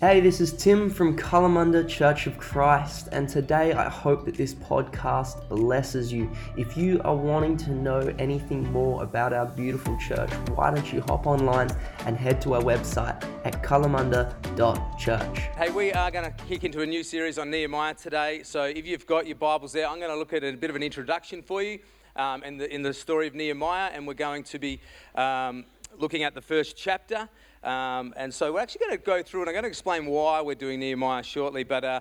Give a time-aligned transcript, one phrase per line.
[0.00, 4.54] Hey, this is Tim from Kalamunda Church of Christ, and today I hope that this
[4.54, 6.30] podcast blesses you.
[6.56, 11.02] If you are wanting to know anything more about our beautiful church, why don't you
[11.02, 11.68] hop online
[12.06, 15.38] and head to our website at kalamunda.church.
[15.58, 18.42] Hey, we are going to kick into a new series on Nehemiah today.
[18.42, 20.76] So if you've got your Bibles there, I'm going to look at a bit of
[20.76, 21.78] an introduction for you
[22.16, 24.80] um, in, the, in the story of Nehemiah, and we're going to be
[25.14, 25.66] um,
[25.98, 27.28] looking at the first chapter.
[27.62, 30.40] Um, and so we're actually going to go through, and I'm going to explain why
[30.40, 31.62] we're doing Nehemiah shortly.
[31.62, 32.00] But uh,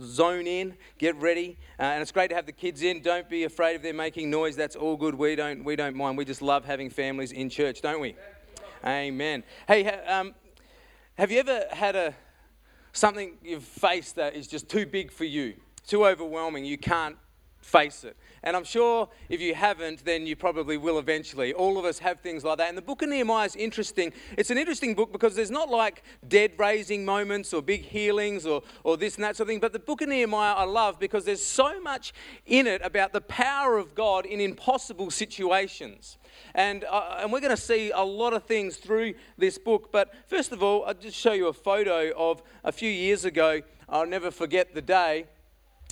[0.00, 3.02] zone in, get ready, uh, and it's great to have the kids in.
[3.02, 4.56] Don't be afraid of them making noise.
[4.56, 5.14] That's all good.
[5.14, 6.16] We don't, we don't mind.
[6.16, 8.16] We just love having families in church, don't we?
[8.84, 9.44] Amen.
[9.68, 10.34] Hey, um,
[11.14, 12.14] have you ever had a
[12.92, 15.54] something you've faced that is just too big for you,
[15.86, 16.64] too overwhelming?
[16.64, 17.16] You can't
[17.60, 18.16] face it.
[18.44, 21.54] And I'm sure if you haven't, then you probably will eventually.
[21.54, 22.68] All of us have things like that.
[22.68, 24.12] And the book of Nehemiah is interesting.
[24.36, 28.62] It's an interesting book because there's not like dead raising moments or big healings or,
[28.84, 29.60] or this and that sort of thing.
[29.60, 32.12] But the book of Nehemiah I love because there's so much
[32.44, 36.18] in it about the power of God in impossible situations.
[36.54, 39.90] And, uh, and we're going to see a lot of things through this book.
[39.90, 43.62] But first of all, I'll just show you a photo of a few years ago.
[43.88, 45.28] I'll never forget the day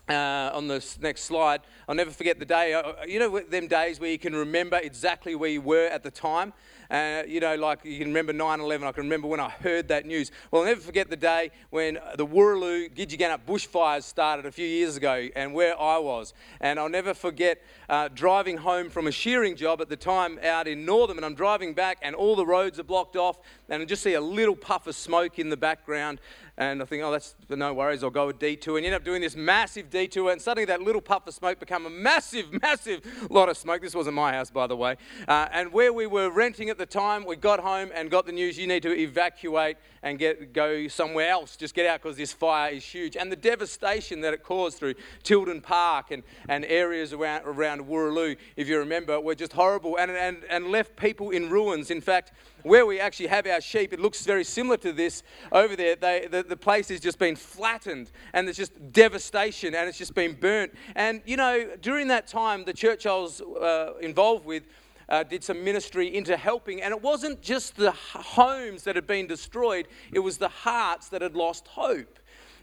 [0.08, 2.74] uh, on this next slide, I'll never forget the day.
[2.74, 6.10] Uh, you know, them days where you can remember exactly where you were at the
[6.10, 6.52] time.
[6.90, 8.86] Uh, you know, like you can remember 9 11.
[8.86, 10.30] I can remember when I heard that news.
[10.50, 14.98] Well, I'll never forget the day when the Wooroloo Gidgegannup bushfires started a few years
[14.98, 16.34] ago and where I was.
[16.60, 20.68] And I'll never forget uh, driving home from a shearing job at the time out
[20.68, 21.16] in Northam.
[21.16, 23.38] And I'm driving back and all the roads are blocked off.
[23.70, 26.20] And I just see a little puff of smoke in the background.
[26.58, 28.76] And I think, oh, that's no worries, I'll go a detour.
[28.76, 31.58] And you end up doing this massive detour, and suddenly that little puff of smoke
[31.58, 33.00] become a massive, massive
[33.30, 33.80] lot of smoke.
[33.80, 34.96] This wasn't my house, by the way.
[35.26, 38.32] Uh, and where we were renting at the time, we got home and got the
[38.32, 41.56] news you need to evacuate and get, go somewhere else.
[41.56, 43.16] Just get out because this fire is huge.
[43.16, 48.36] And the devastation that it caused through Tilden Park and, and areas around, around Wooroloo,
[48.56, 51.90] if you remember, were just horrible and, and, and left people in ruins.
[51.90, 52.32] In fact,
[52.62, 55.96] where we actually have our sheep, it looks very similar to this over there.
[55.96, 60.14] They, the, the place has just been flattened and there's just devastation and it's just
[60.14, 60.72] been burnt.
[60.94, 64.64] And, you know, during that time, the church I was uh, involved with
[65.12, 66.82] uh, did some ministry into helping.
[66.82, 71.22] And it wasn't just the homes that had been destroyed, it was the hearts that
[71.22, 72.18] had lost hope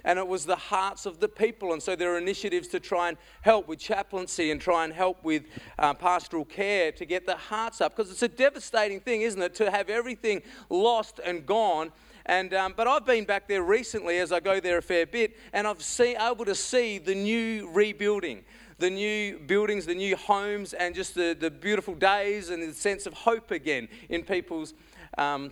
[0.06, 1.74] and it was the hearts of the people.
[1.74, 5.24] And so there are initiatives to try and help with chaplaincy and try and help
[5.26, 5.44] with
[5.78, 9.54] uh, pastoral care to get the hearts up because it's a devastating thing, isn't it,
[9.56, 11.92] to have everything lost and gone.
[12.26, 15.36] And, um, but I've been back there recently as I go there a fair bit,
[15.52, 18.46] and I've seen able to see the new rebuilding
[18.79, 23.06] the new buildings, the new homes, and just the, the beautiful days and the sense
[23.06, 24.73] of hope again in people's
[25.17, 25.51] um,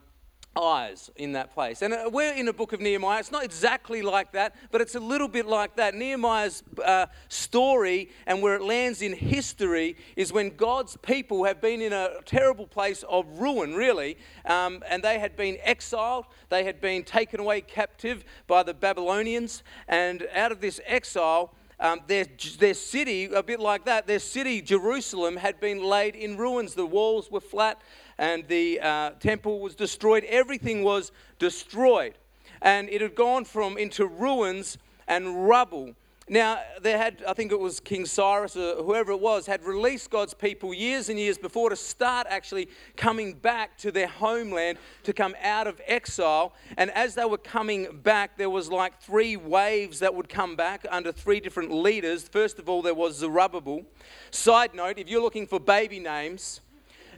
[0.58, 1.82] eyes in that place.
[1.82, 3.20] And uh, we're in a book of Nehemiah.
[3.20, 5.94] It's not exactly like that, but it's a little bit like that.
[5.94, 11.82] Nehemiah's uh, story and where it lands in history is when God's people have been
[11.82, 16.82] in a terrible place of ruin, really, um, and they had been exiled, they had
[16.82, 22.26] been taken away captive by the Babylonians, and out of this exile, um, their,
[22.60, 26.74] their city, a bit like that, their city, Jerusalem, had been laid in ruins.
[26.74, 27.82] The walls were flat
[28.18, 30.24] and the uh, temple was destroyed.
[30.26, 32.16] Everything was destroyed.
[32.62, 34.78] And it had gone from into ruins
[35.08, 35.94] and rubble.
[36.30, 40.10] Now, they had, I think it was King Cyrus or whoever it was, had released
[40.10, 42.68] God's people years and years before to start actually
[42.98, 46.54] coming back to their homeland to come out of exile.
[46.76, 50.86] And as they were coming back, there was like three waves that would come back
[50.92, 52.28] under three different leaders.
[52.28, 53.84] First of all, there was Zerubbabel.
[54.30, 56.60] Side note, if you're looking for baby names,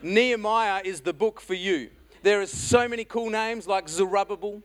[0.04, 1.90] Nehemiah is the book for you.
[2.22, 4.62] There are so many cool names like Zerubbabel,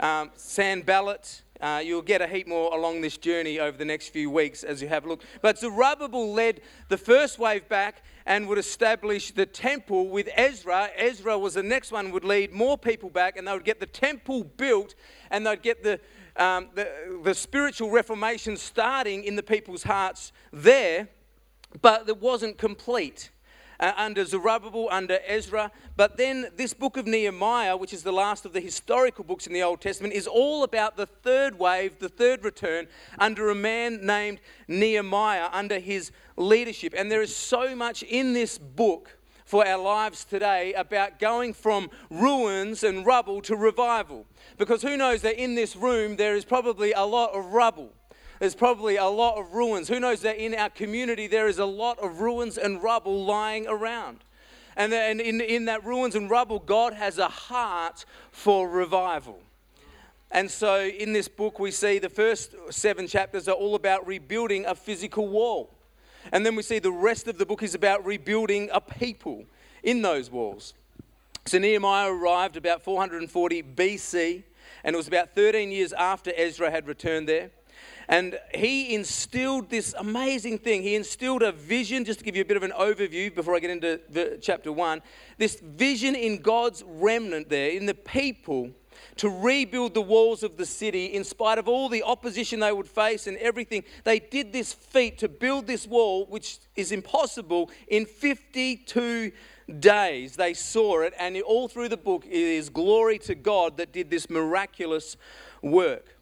[0.00, 1.43] um, Sanballat.
[1.60, 4.82] Uh, you'll get a heap more along this journey over the next few weeks as
[4.82, 5.22] you have a look.
[5.40, 10.90] But Zerubbabel led the first wave back and would establish the temple with Ezra.
[10.96, 13.86] Ezra was the next one, would lead more people back, and they would get the
[13.86, 14.94] temple built,
[15.30, 16.00] and they'd get the,
[16.36, 21.08] um, the, the spiritual reformation starting in the people's hearts there,
[21.82, 23.30] but it wasn't complete
[23.80, 25.70] uh, under Zerubbabel, under Ezra.
[25.96, 29.52] But then this book of Nehemiah, which is the last of the historical books in
[29.52, 32.86] the Old Testament, is all about the third wave, the third return,
[33.18, 36.94] under a man named Nehemiah, under his leadership.
[36.96, 41.90] And there is so much in this book for our lives today about going from
[42.10, 44.26] ruins and rubble to revival.
[44.56, 47.92] Because who knows that in this room there is probably a lot of rubble
[48.44, 49.88] there's probably a lot of ruins.
[49.88, 53.66] Who knows that in our community there is a lot of ruins and rubble lying
[53.66, 54.18] around?
[54.76, 59.38] And in, in that ruins and rubble, God has a heart for revival.
[60.30, 64.66] And so in this book, we see the first seven chapters are all about rebuilding
[64.66, 65.70] a physical wall.
[66.30, 69.46] And then we see the rest of the book is about rebuilding a people
[69.82, 70.74] in those walls.
[71.46, 74.42] So Nehemiah arrived about 440 BC,
[74.84, 77.50] and it was about 13 years after Ezra had returned there.
[78.08, 80.82] And he instilled this amazing thing.
[80.82, 83.60] He instilled a vision, just to give you a bit of an overview before I
[83.60, 85.02] get into the, chapter one.
[85.38, 88.70] This vision in God's remnant there, in the people,
[89.16, 92.88] to rebuild the walls of the city in spite of all the opposition they would
[92.88, 93.84] face and everything.
[94.04, 99.32] They did this feat to build this wall, which is impossible, in 52
[99.80, 100.36] days.
[100.36, 104.10] They saw it, and all through the book, it is glory to God that did
[104.10, 105.16] this miraculous
[105.62, 106.13] work.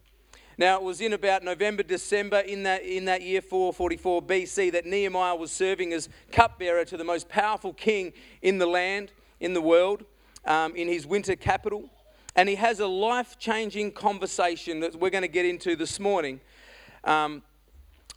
[0.63, 4.87] Now, it was in about November, December in that, in that year 444 BC that
[4.87, 8.13] Nehemiah was serving as cupbearer to the most powerful king
[8.43, 9.11] in the land,
[9.41, 10.05] in the world,
[10.45, 11.91] um, in his winter capital.
[12.37, 16.41] And he has a life changing conversation that we're going to get into this morning
[17.03, 17.43] um,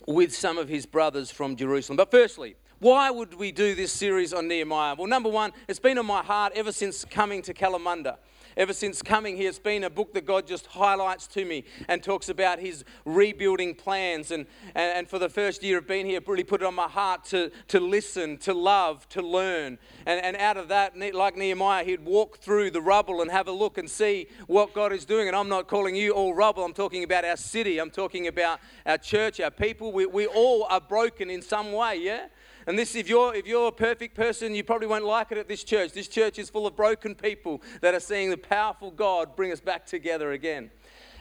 [0.06, 1.98] with some of his brothers from Jerusalem.
[1.98, 4.96] But firstly, why would we do this series on Nehemiah?
[4.96, 8.18] Well, number one, it's been on my heart ever since coming to Kalamunda
[8.58, 12.02] ever since coming here, it's been a book that God just highlights to me and
[12.02, 14.32] talks about his rebuilding plans.
[14.32, 16.88] And, and, and for the first year of being here, really put it on my
[16.88, 19.78] heart to, to listen, to love, to learn.
[20.06, 23.52] And, and out of that, like Nehemiah, he'd walk through the rubble and have a
[23.52, 25.28] look and see what God is doing.
[25.28, 28.60] And I'm not calling you all rubble, I'm talking about our city, I'm talking about
[28.86, 29.92] our church, our people.
[29.92, 32.28] We, we all are broken in some way, yeah?
[32.68, 35.48] And this, if you're, if you're a perfect person, you probably won't like it at
[35.48, 35.92] this church.
[35.92, 39.60] This church is full of broken people that are seeing the powerful God bring us
[39.60, 40.72] back together again.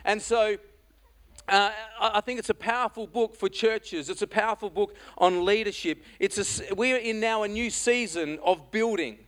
[0.05, 0.57] And so,
[1.49, 1.71] uh,
[2.01, 4.09] I think it's a powerful book for churches.
[4.09, 6.03] It's a powerful book on leadership.
[6.19, 9.19] It's a, we're in now a new season of building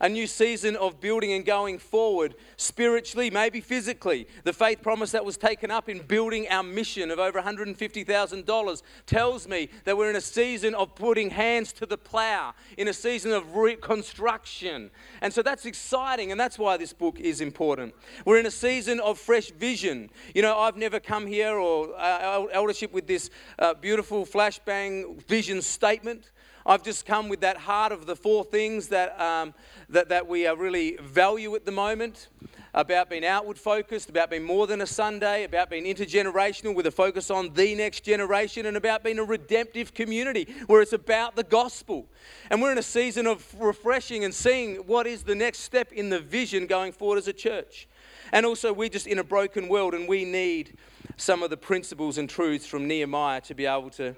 [0.00, 4.26] a new season of building and going forward spiritually, maybe physically.
[4.44, 9.48] The faith promise that was taken up in building our mission of over $150,000 tells
[9.48, 13.32] me that we're in a season of putting hands to the plow, in a season
[13.32, 14.90] of reconstruction.
[15.20, 17.94] And so that's exciting, and that's why this book is important.
[18.24, 20.10] We're in a season of fresh vision.
[20.34, 25.62] You know, I've never come here or uh, eldership with this uh, beautiful flashbang vision
[25.62, 26.30] statement.
[26.70, 29.54] I've just come with that heart of the four things that, um,
[29.88, 32.28] that, that we are really value at the moment
[32.72, 36.90] about being outward focused, about being more than a Sunday, about being intergenerational with a
[36.92, 41.42] focus on the next generation, and about being a redemptive community where it's about the
[41.42, 42.06] gospel.
[42.52, 46.08] And we're in a season of refreshing and seeing what is the next step in
[46.08, 47.88] the vision going forward as a church.
[48.30, 50.78] And also, we're just in a broken world and we need
[51.16, 54.14] some of the principles and truths from Nehemiah to be able to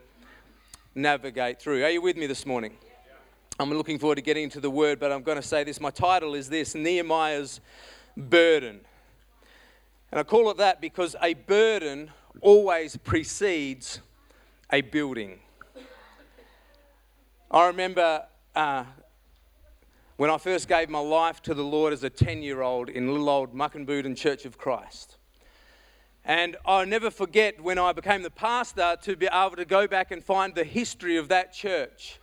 [0.95, 1.85] navigate through.
[1.85, 2.77] Are you with me this morning?
[3.59, 5.81] I'm looking forward to getting into the word, but I'm going to say this.
[5.81, 7.61] My title is this Nehemiah's
[8.17, 8.81] Burden.
[10.11, 12.11] And I call it that because a burden
[12.41, 14.01] always precedes
[14.71, 15.39] a building.
[17.51, 18.25] I remember
[18.55, 18.85] uh,
[20.17, 23.11] when I first gave my life to the Lord as a 10 year old in
[23.11, 25.17] little old Mukinbudin Church of Christ.
[26.25, 30.13] And I'll never forget when I became the pastor to be able to go back
[30.13, 32.21] and find the history of that church.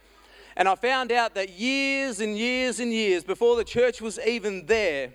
[0.55, 4.65] And I found out that years and years and years before the church was even
[4.67, 5.11] there,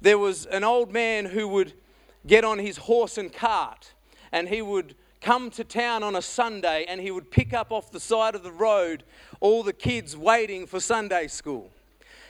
[0.00, 1.72] there was an old man who would
[2.26, 3.92] get on his horse and cart
[4.30, 7.92] and he would come to town on a Sunday and he would pick up off
[7.92, 9.04] the side of the road
[9.40, 11.70] all the kids waiting for Sunday school.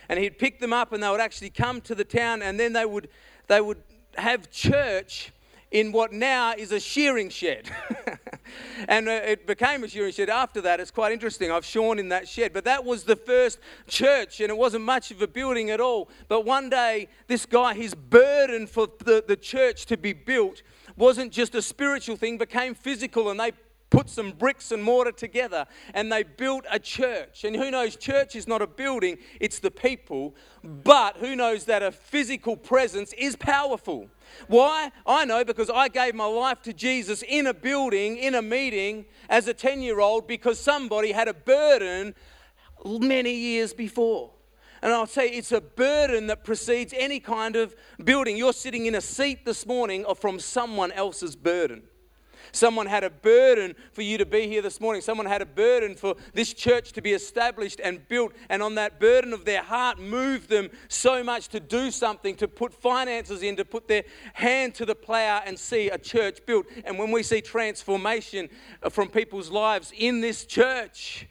[0.08, 2.72] And he'd pick them up and they would actually come to the town and then
[2.72, 3.08] they would,
[3.48, 3.82] they would
[4.16, 5.32] have church
[5.72, 7.68] in what now is a shearing shed.
[8.88, 10.78] and uh, it became a shearing shed after that.
[10.80, 11.50] It's quite interesting.
[11.50, 12.52] I've shorn in that shed.
[12.52, 16.10] But that was the first church, and it wasn't much of a building at all.
[16.28, 20.62] But one day, this guy, his burden for the, the church to be built
[20.96, 23.52] wasn't just a spiritual thing, became physical, and they
[23.92, 27.44] put some bricks and mortar together and they built a church.
[27.44, 30.34] And who knows, church is not a building, it's the people.
[30.64, 34.08] But who knows that a physical presence is powerful?
[34.48, 34.90] Why?
[35.06, 39.04] I know because I gave my life to Jesus in a building, in a meeting
[39.28, 42.14] as a 10 year old because somebody had a burden
[42.86, 44.30] many years before.
[44.80, 48.38] And I'll say it's a burden that precedes any kind of building.
[48.38, 51.82] You're sitting in a seat this morning from someone else's burden.
[52.52, 55.00] Someone had a burden for you to be here this morning.
[55.00, 58.34] Someone had a burden for this church to be established and built.
[58.50, 62.46] And on that burden of their heart, moved them so much to do something, to
[62.46, 64.04] put finances in, to put their
[64.34, 66.66] hand to the plow and see a church built.
[66.84, 68.50] And when we see transformation
[68.82, 71.26] uh, from people's lives in this church,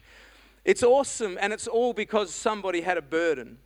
[0.64, 1.38] it's awesome.
[1.40, 3.58] And it's all because somebody had a burden.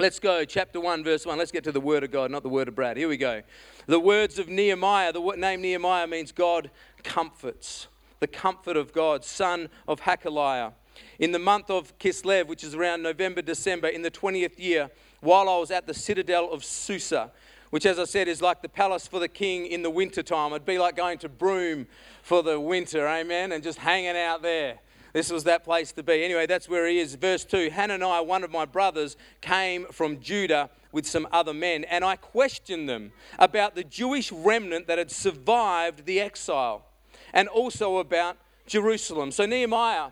[0.00, 1.36] Let's go, chapter 1, verse 1.
[1.36, 2.96] Let's get to the word of God, not the word of Brad.
[2.96, 3.42] Here we go.
[3.84, 6.70] The words of Nehemiah, the name Nehemiah means God
[7.04, 7.86] comforts,
[8.18, 10.72] the comfort of God, son of Hakaliah.
[11.18, 14.90] In the month of Kislev, which is around November, December, in the 20th year,
[15.20, 17.30] while I was at the citadel of Susa,
[17.68, 20.52] which, as I said, is like the palace for the king in the winter time.
[20.52, 21.86] It'd be like going to Broome
[22.22, 24.78] for the winter, amen, and just hanging out there.
[25.12, 26.24] This was that place to be.
[26.24, 27.14] Anyway, that's where he is.
[27.14, 32.04] Verse 2 Hananiah, one of my brothers, came from Judah with some other men, and
[32.04, 36.84] I questioned them about the Jewish remnant that had survived the exile
[37.32, 38.36] and also about
[38.66, 39.30] Jerusalem.
[39.30, 40.10] So Nehemiah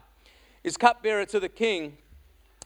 [0.62, 1.98] is cupbearer to the king,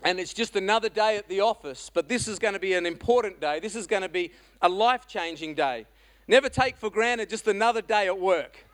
[0.03, 2.87] and it's just another day at the office, but this is going to be an
[2.87, 3.61] important day.
[3.61, 5.87] This is going to be a life changing day.
[6.29, 8.65] Never take for granted just another day at work.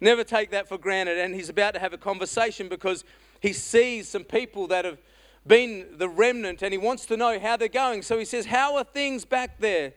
[0.00, 1.18] Never take that for granted.
[1.18, 3.04] And he's about to have a conversation because
[3.40, 4.98] he sees some people that have
[5.46, 8.02] been the remnant and he wants to know how they're going.
[8.02, 9.92] So he says, How are things back there?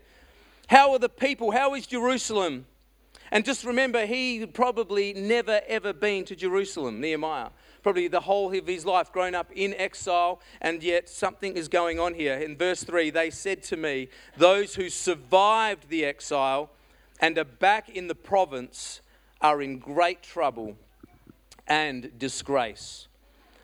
[0.68, 1.52] How are the people?
[1.52, 2.66] How is Jerusalem?
[3.32, 7.50] And just remember, he probably never ever been to Jerusalem, Nehemiah.
[7.84, 12.00] Probably the whole of his life grown up in exile, and yet something is going
[12.00, 12.38] on here.
[12.38, 16.70] In verse 3, they said to me, Those who survived the exile
[17.20, 19.02] and are back in the province
[19.42, 20.76] are in great trouble
[21.68, 23.08] and disgrace.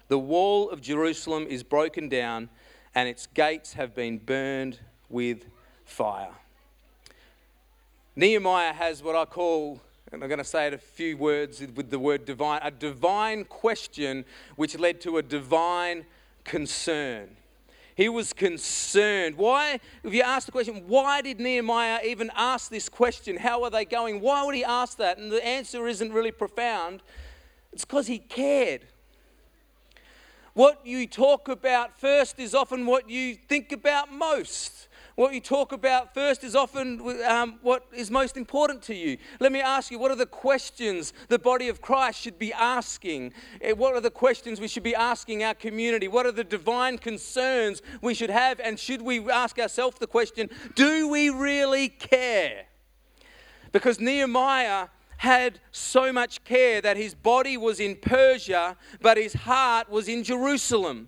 [0.07, 2.49] The wall of Jerusalem is broken down,
[2.93, 5.45] and its gates have been burned with
[5.85, 6.33] fire.
[8.15, 11.89] Nehemiah has what I call, and I'm going to say it a few words with
[11.89, 14.25] the word divine, a divine question
[14.55, 16.05] which led to a divine
[16.43, 17.35] concern.
[17.95, 19.37] He was concerned.
[19.37, 23.37] Why, if you ask the question, why did Nehemiah even ask this question?
[23.37, 24.21] How are they going?
[24.21, 25.17] Why would he ask that?
[25.17, 27.03] And the answer isn't really profound.
[27.71, 28.87] It's because he cared.
[30.53, 34.87] What you talk about first is often what you think about most.
[35.15, 39.17] What you talk about first is often um, what is most important to you.
[39.39, 43.33] Let me ask you what are the questions the body of Christ should be asking?
[43.61, 46.07] Eh, what are the questions we should be asking our community?
[46.07, 48.59] What are the divine concerns we should have?
[48.59, 52.65] And should we ask ourselves the question do we really care?
[53.71, 59.89] Because Nehemiah had so much care that his body was in Persia, but his heart
[59.89, 61.07] was in Jerusalem.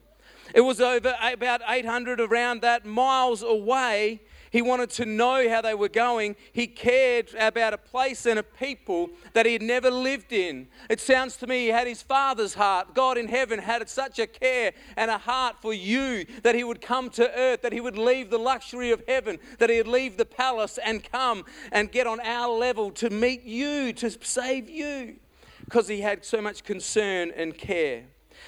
[0.54, 4.22] It was over about 800 around that miles away.
[4.52, 6.38] He wanted to know how they were going.
[6.54, 10.70] He cared about a place and a people that he had never lived in.
[10.90, 12.96] It sounds to me he had his father's heart.
[12.96, 16.80] God in heaven had such a care and a heart for you that he would
[16.80, 20.16] come to earth, that he would leave the luxury of heaven, that he would leave
[20.16, 25.18] the palace and come and get on our level to meet you, to save you,
[25.66, 28.04] because he had so much concern and care.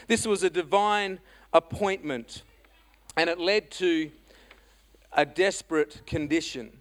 [0.08, 1.20] This was a divine
[1.58, 2.44] appointment.
[3.18, 4.12] And it led to
[5.12, 6.72] a desperate condition.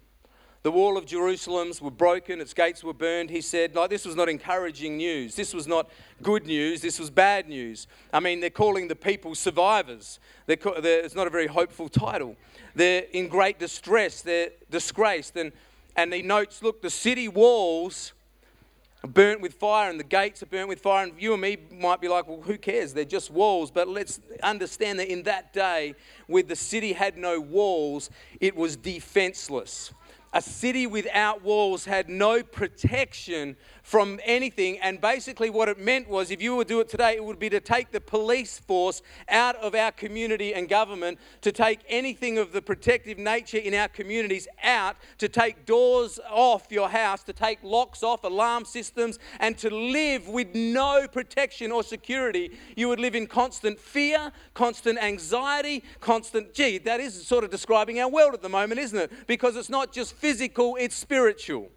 [0.63, 3.29] The wall of Jerusalem's were broken, its gates were burned.
[3.29, 5.35] He said, like, this was not encouraging news.
[5.35, 5.89] This was not
[6.21, 6.81] good news.
[6.81, 7.87] This was bad news.
[8.11, 10.19] I mean, they're calling the people survivors.
[10.45, 12.35] They're, they're, it's not a very hopeful title.
[12.75, 14.21] They're in great distress.
[14.21, 15.37] They're disgraced.
[15.37, 15.53] And,
[15.95, 18.13] and he notes, look, the city walls
[19.05, 21.05] burnt with fire and the gates are burnt with fire.
[21.05, 22.93] And you and me might be like, well, who cares?
[22.93, 23.69] They're just walls.
[23.69, 25.93] But let's understand that in that day,
[26.27, 29.93] where the city had no walls, it was defenseless.
[30.33, 33.55] A city without walls had no protection
[33.87, 34.77] from anything.
[34.79, 37.49] And basically, what it meant was if you would do it today, it would be
[37.49, 42.51] to take the police force out of our community and government, to take anything of
[42.51, 47.59] the protective nature in our communities out, to take doors off your house, to take
[47.63, 52.59] locks off, alarm systems, and to live with no protection or security.
[52.75, 58.01] You would live in constant fear, constant anxiety, constant, gee, that is sort of describing
[58.01, 59.27] our world at the moment, isn't it?
[59.27, 61.71] Because it's not just physical, it's spiritual.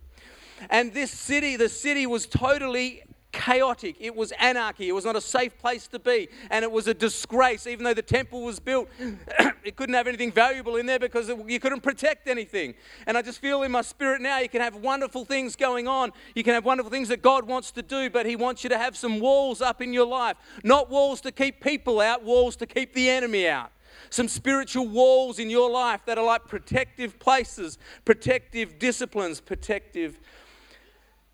[0.69, 3.03] And this city, the city was totally
[3.33, 3.97] chaotic.
[4.01, 4.89] It was anarchy.
[4.89, 6.29] It was not a safe place to be.
[6.51, 7.67] And it was a disgrace.
[7.67, 8.89] Even though the temple was built,
[9.65, 12.75] it couldn't have anything valuable in there because it, you couldn't protect anything.
[13.07, 16.13] And I just feel in my spirit now you can have wonderful things going on.
[16.35, 18.79] You can have wonderful things that God wants to do, but He wants you to
[18.79, 20.37] have some walls up in your life.
[20.65, 23.73] Not walls to keep people out, walls to keep the enemy out
[24.09, 30.19] some spiritual walls in your life that are like protective places, protective disciplines, protective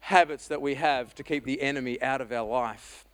[0.07, 3.05] habits that we have to keep the enemy out of our life.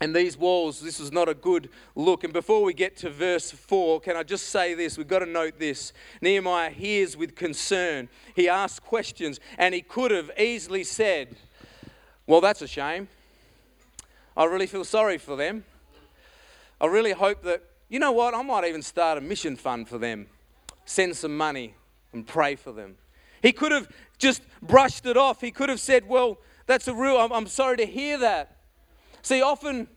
[0.00, 2.22] And these walls, this is not a good look.
[2.22, 4.96] And before we get to verse 4, can I just say this?
[4.96, 5.92] We've got to note this.
[6.20, 8.08] Nehemiah hears with concern.
[8.36, 11.34] He asks questions, and he could have easily said,
[12.26, 13.08] Well, that's a shame.
[14.36, 15.64] I really feel sorry for them.
[16.80, 19.98] I really hope that, you know what, I might even start a mission fund for
[19.98, 20.28] them
[20.88, 21.74] send some money
[22.12, 22.96] and pray for them.
[23.42, 25.40] He could have just brushed it off.
[25.40, 28.56] He could have said, Well, that's a real, I'm, I'm sorry to hear that.
[29.22, 29.88] See, often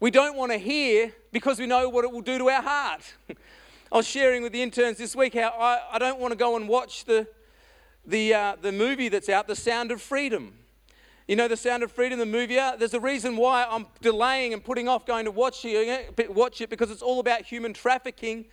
[0.00, 3.14] we don't want to hear because we know what it will do to our heart.
[3.90, 6.56] I was sharing with the interns this week how I, I don't want to go
[6.56, 7.26] and watch the,
[8.06, 10.54] the, uh, the movie that's out, The Sound of Freedom.
[11.26, 12.78] You know, The Sound of Freedom, the movie out?
[12.78, 16.70] There's a reason why I'm delaying and putting off going to watch it, watch it
[16.70, 18.46] because it's all about human trafficking.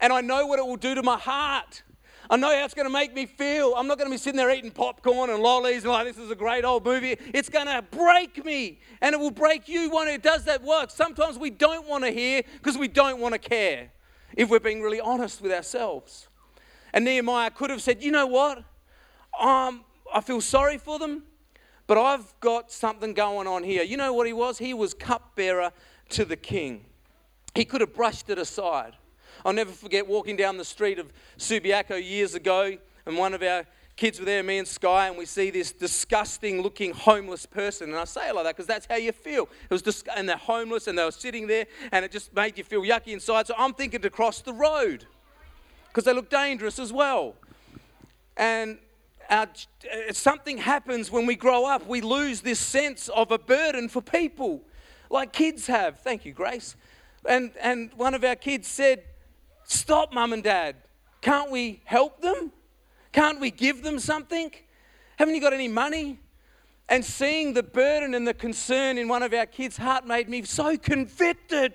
[0.00, 1.82] And I know what it will do to my heart.
[2.32, 3.74] I know how it's going to make me feel.
[3.76, 6.30] I'm not going to be sitting there eating popcorn and lollies and like, this is
[6.30, 7.18] a great old movie.
[7.34, 10.90] It's going to break me and it will break you when it does that work.
[10.90, 13.90] Sometimes we don't want to hear because we don't want to care
[14.34, 16.28] if we're being really honest with ourselves.
[16.94, 18.64] And Nehemiah could have said, you know what?
[19.38, 21.24] Um, I feel sorry for them,
[21.86, 23.82] but I've got something going on here.
[23.82, 24.56] You know what he was?
[24.56, 25.70] He was cupbearer
[26.08, 26.86] to the king.
[27.54, 28.96] He could have brushed it aside.
[29.44, 33.66] I'll never forget walking down the street of Subiaco years ago, and one of our
[33.96, 37.90] kids were there, me and Sky, and we see this disgusting looking homeless person.
[37.90, 39.44] And I say it like that because that's how you feel.
[39.44, 42.56] It was dis- and they're homeless and they were sitting there and it just made
[42.56, 43.46] you feel yucky inside.
[43.46, 45.06] So I'm thinking to cross the road
[45.88, 47.34] because they look dangerous as well.
[48.36, 48.78] And
[49.28, 51.86] our, uh, something happens when we grow up.
[51.86, 54.62] We lose this sense of a burden for people,
[55.10, 56.00] like kids have.
[56.00, 56.76] Thank you, Grace.
[57.28, 59.04] And, and one of our kids said,
[59.64, 60.76] Stop, mum and dad.
[61.20, 62.52] Can't we help them?
[63.12, 64.50] Can't we give them something?
[65.16, 66.18] Haven't you got any money?
[66.88, 70.42] And seeing the burden and the concern in one of our kids' heart made me
[70.42, 71.72] so convicted.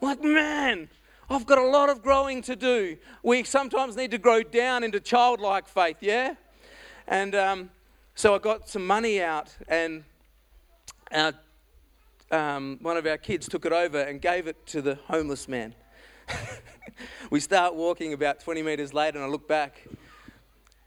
[0.00, 0.88] Like, man,
[1.30, 2.96] I've got a lot of growing to do.
[3.22, 6.34] We sometimes need to grow down into childlike faith, yeah?
[7.06, 7.70] And um,
[8.14, 10.04] so I got some money out, and
[11.12, 11.32] our,
[12.30, 15.74] um, one of our kids took it over and gave it to the homeless man.
[17.30, 19.86] we start walking about 20 meters later, and I look back,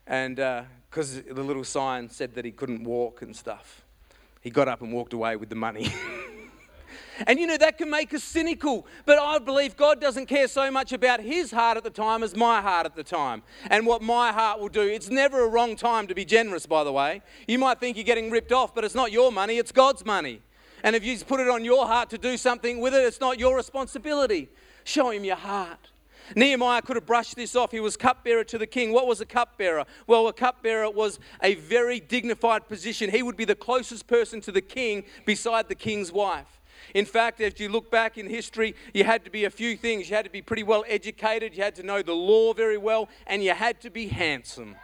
[0.05, 3.85] and because uh, the little sign said that he couldn't walk and stuff,
[4.41, 5.93] he got up and walked away with the money.
[7.27, 10.69] and you know, that can make us cynical, but I believe God doesn't care so
[10.71, 14.01] much about his heart at the time as my heart at the time and what
[14.01, 14.81] my heart will do.
[14.81, 17.21] It's never a wrong time to be generous, by the way.
[17.47, 20.41] You might think you're getting ripped off, but it's not your money, it's God's money.
[20.83, 23.39] And if you put it on your heart to do something with it, it's not
[23.39, 24.49] your responsibility.
[24.83, 25.89] Show him your heart.
[26.35, 27.71] Nehemiah could have brushed this off.
[27.71, 28.91] He was cupbearer to the king.
[28.91, 29.85] What was a cupbearer?
[30.05, 33.09] Well, a cupbearer was a very dignified position.
[33.09, 36.59] He would be the closest person to the king beside the king's wife.
[36.93, 40.09] In fact, as you look back in history, you had to be a few things.
[40.09, 43.09] You had to be pretty well educated, you had to know the law very well,
[43.25, 44.75] and you had to be handsome.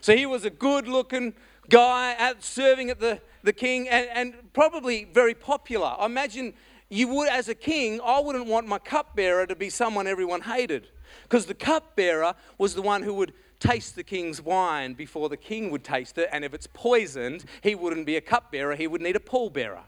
[0.00, 1.34] So he was a good looking
[1.68, 5.94] guy at serving at the, the king and, and probably very popular.
[5.98, 6.54] I imagine
[6.90, 10.88] you would, as a king, I wouldn't want my cupbearer to be someone everyone hated.
[11.22, 15.70] Because the cupbearer was the one who would taste the king's wine before the king
[15.70, 16.28] would taste it.
[16.32, 19.84] And if it's poisoned, he wouldn't be a cupbearer, he would need a pallbearer.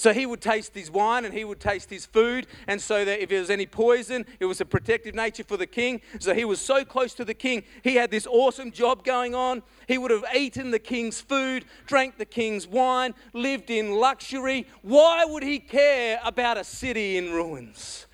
[0.00, 2.46] So he would taste his wine and he would taste his food.
[2.66, 5.66] And so that if there was any poison, it was a protective nature for the
[5.66, 6.00] king.
[6.20, 7.64] So he was so close to the king.
[7.84, 9.62] He had this awesome job going on.
[9.86, 14.66] He would have eaten the king's food, drank the king's wine, lived in luxury.
[14.80, 18.06] Why would he care about a city in ruins?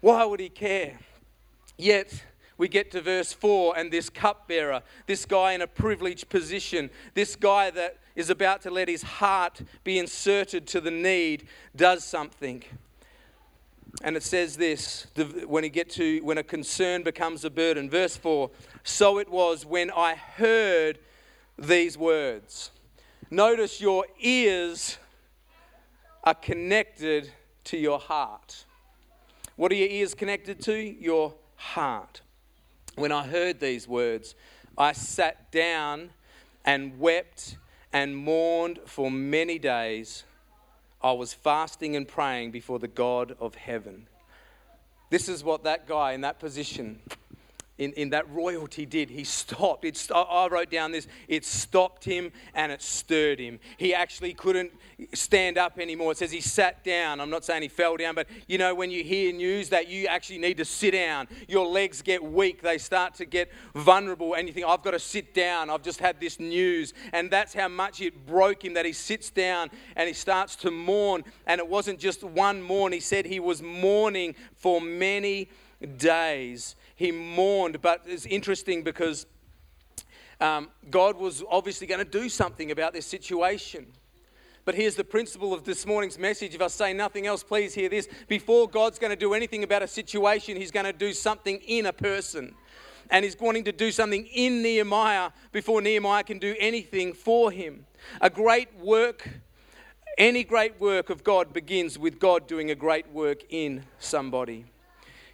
[0.00, 1.00] Why would he care?
[1.76, 2.22] Yet,
[2.56, 7.36] we get to verse 4 and this cupbearer, this guy in a privileged position, this
[7.36, 12.62] guy that is about to let his heart be inserted to the need, does something.
[14.02, 15.06] And it says this
[15.46, 17.88] when you get to when a concern becomes a burden.
[17.88, 18.50] Verse 4
[18.82, 20.98] So it was when I heard
[21.58, 22.70] these words.
[23.30, 24.98] Notice your ears
[26.24, 27.30] are connected
[27.64, 28.64] to your heart.
[29.56, 30.74] What are your ears connected to?
[30.74, 32.22] Your heart.
[32.96, 34.34] When I heard these words,
[34.78, 36.10] I sat down
[36.64, 37.56] and wept
[37.92, 40.24] and mourned for many days.
[41.02, 44.06] I was fasting and praying before the God of heaven.
[45.10, 47.00] This is what that guy in that position
[47.76, 49.10] in, in that royalty did.
[49.10, 49.84] He stopped.
[49.84, 53.58] It, I wrote down this it stopped him and it stirred him.
[53.76, 54.72] He actually couldn't
[55.12, 56.12] stand up anymore.
[56.12, 57.20] It says he sat down.
[57.20, 60.06] I'm not saying he fell down, but you know, when you hear news that you
[60.06, 64.46] actually need to sit down, your legs get weak, they start to get vulnerable, and
[64.46, 65.68] you think, I've got to sit down.
[65.68, 66.94] I've just had this news.
[67.12, 70.70] And that's how much it broke him that he sits down and he starts to
[70.70, 71.24] mourn.
[71.46, 75.48] And it wasn't just one mourn, he said he was mourning for many
[75.96, 77.80] days he mourned.
[77.80, 79.26] But it's interesting because
[80.40, 83.86] um, God was obviously going to do something about this situation.
[84.64, 86.54] But here's the principle of this morning's message.
[86.54, 88.08] If I say nothing else, please hear this.
[88.28, 91.86] Before God's going to do anything about a situation, He's going to do something in
[91.86, 92.54] a person.
[93.10, 97.84] And He's wanting to do something in Nehemiah before Nehemiah can do anything for him.
[98.22, 99.28] A great work,
[100.16, 104.64] any great work of God begins with God doing a great work in somebody.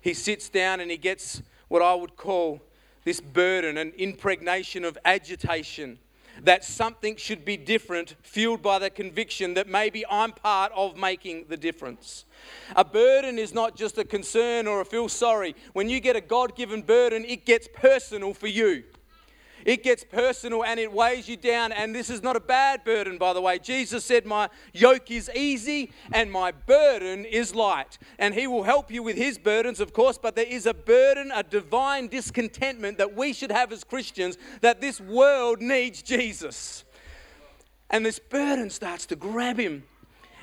[0.01, 2.61] He sits down and he gets what I would call
[3.05, 5.99] this burden, an impregnation of agitation
[6.43, 11.47] that something should be different, fueled by the conviction that maybe I'm part of making
[11.49, 12.25] the difference.
[12.75, 15.55] A burden is not just a concern or a feel sorry.
[15.73, 18.83] When you get a God given burden, it gets personal for you.
[19.65, 21.73] It gets personal and it weighs you down.
[21.73, 23.59] And this is not a bad burden, by the way.
[23.59, 27.99] Jesus said, My yoke is easy and my burden is light.
[28.19, 31.31] And He will help you with His burdens, of course, but there is a burden,
[31.35, 36.85] a divine discontentment that we should have as Christians that this world needs Jesus.
[37.91, 39.83] And this burden starts to grab him.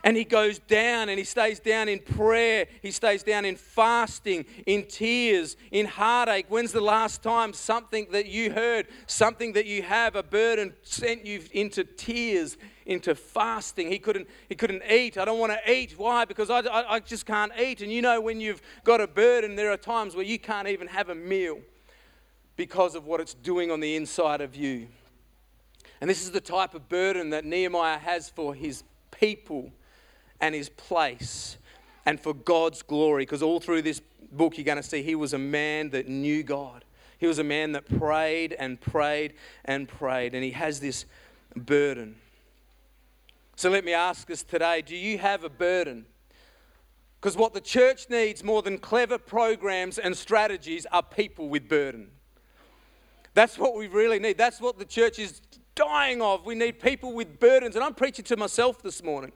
[0.08, 2.68] And he goes down and he stays down in prayer.
[2.82, 6.46] He stays down in fasting, in tears, in heartache.
[6.48, 11.26] When's the last time something that you heard, something that you have, a burden sent
[11.26, 13.92] you into tears, into fasting?
[13.92, 15.18] He couldn't, he couldn't eat.
[15.18, 15.96] I don't want to eat.
[15.98, 16.24] Why?
[16.24, 17.82] Because I, I, I just can't eat.
[17.82, 20.88] And you know, when you've got a burden, there are times where you can't even
[20.88, 21.60] have a meal
[22.56, 24.88] because of what it's doing on the inside of you.
[26.00, 29.74] And this is the type of burden that Nehemiah has for his people
[30.40, 31.58] and his place
[32.06, 33.24] and for God's glory.
[33.24, 36.44] Because all through this book, you're going to see he was a man that knew
[36.44, 36.86] God.
[37.18, 39.34] He was a man that prayed and prayed
[39.66, 41.06] and prayed, and he has this
[41.56, 42.16] burden.
[43.56, 46.06] So let me ask us today do you have a burden?
[47.20, 52.12] Because what the church needs more than clever programs and strategies are people with burden.
[53.34, 54.38] That's what we really need.
[54.38, 55.42] That's what the church is
[55.74, 56.46] dying of.
[56.46, 57.76] We need people with burdens.
[57.76, 59.32] And I'm preaching to myself this morning.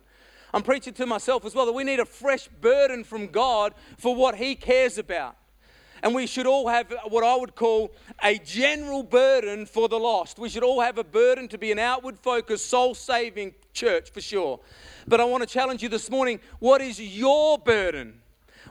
[0.54, 4.16] I'm preaching to myself as well that we need a fresh burden from God for
[4.16, 5.38] what He cares about.
[6.04, 10.40] And we should all have what I would call a general burden for the lost.
[10.40, 14.22] We should all have a burden to be an outward focused, soul saving church for
[14.22, 14.60] sure.
[15.08, 18.20] But I want to challenge you this morning what is your burden?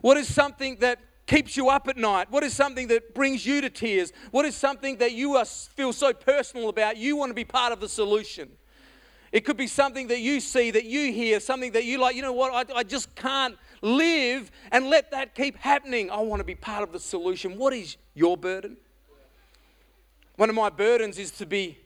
[0.00, 2.30] What is something that keeps you up at night?
[2.30, 4.12] What is something that brings you to tears?
[4.32, 6.96] What is something that you are, feel so personal about?
[6.96, 8.50] You want to be part of the solution.
[9.32, 12.16] It could be something that you see, that you hear, something that you like.
[12.16, 12.70] You know what?
[12.70, 16.10] I, I just can't live and let that keep happening.
[16.10, 17.56] I want to be part of the solution.
[17.56, 18.76] What is your burden?
[20.36, 21.78] One of my burdens is to be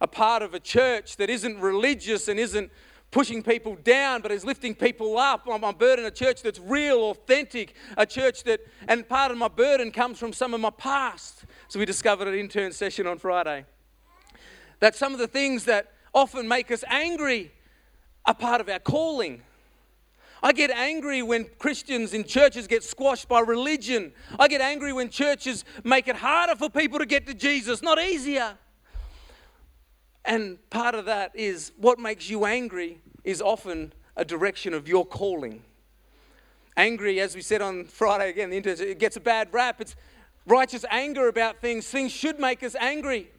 [0.00, 2.70] a part of a church that isn't religious and isn't
[3.10, 5.46] pushing people down, but is lifting people up.
[5.46, 9.90] A burden, a church that's real, authentic, a church that, and part of my burden
[9.90, 11.44] comes from some of my past.
[11.68, 13.64] So we discovered at intern session on Friday
[14.80, 17.52] that some of the things that often make us angry
[18.24, 19.42] are part of our calling.
[20.42, 24.12] I get angry when Christians in churches get squashed by religion.
[24.38, 28.00] I get angry when churches make it harder for people to get to Jesus, not
[28.00, 28.58] easier.
[30.24, 35.04] And part of that is what makes you angry is often a direction of your
[35.04, 35.62] calling.
[36.76, 39.80] Angry, as we said on Friday again, the internet, it gets a bad rap.
[39.80, 39.94] It's
[40.46, 41.86] righteous anger about things.
[41.86, 43.30] Things should make us angry.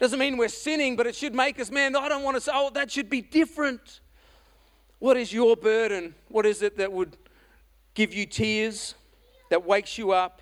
[0.00, 2.52] Doesn't mean we're sinning, but it should make us, man, I don't want to say,
[2.54, 4.00] oh, that should be different.
[4.98, 6.14] What is your burden?
[6.28, 7.18] What is it that would
[7.92, 8.94] give you tears,
[9.50, 10.40] that wakes you up,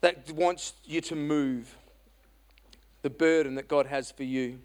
[0.00, 1.76] that wants you to move?
[3.02, 4.58] The burden that God has for you.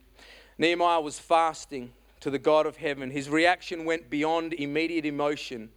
[0.58, 3.12] Nehemiah was fasting to the God of heaven.
[3.12, 5.69] His reaction went beyond immediate emotion.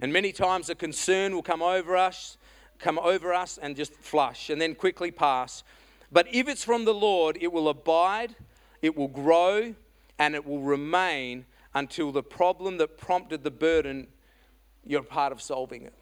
[0.00, 2.36] And many times a concern will come over us,
[2.78, 5.64] come over us and just flush and then quickly pass.
[6.12, 8.34] But if it's from the Lord, it will abide,
[8.82, 9.74] it will grow,
[10.18, 14.06] and it will remain until the problem that prompted the burden,
[14.84, 15.94] you're part of solving it.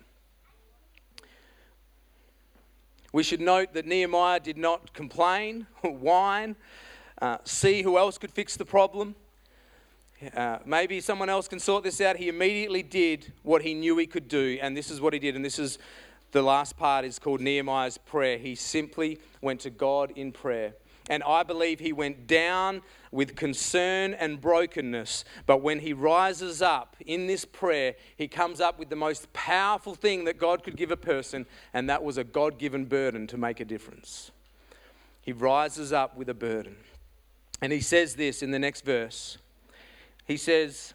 [3.12, 6.56] We should note that Nehemiah did not complain, whine,
[7.20, 9.14] uh, see who else could fix the problem.
[10.34, 12.16] Uh, maybe someone else can sort this out.
[12.16, 15.36] He immediately did what he knew he could do, and this is what he did.
[15.36, 15.78] And this is
[16.32, 18.38] the last part is called Nehemiah's prayer.
[18.38, 20.74] He simply went to God in prayer.
[21.10, 25.24] And I believe he went down with concern and brokenness.
[25.46, 29.94] But when he rises up in this prayer, he comes up with the most powerful
[29.94, 33.36] thing that God could give a person, and that was a God given burden to
[33.36, 34.30] make a difference.
[35.20, 36.76] He rises up with a burden.
[37.60, 39.38] And he says this in the next verse.
[40.26, 40.94] He says,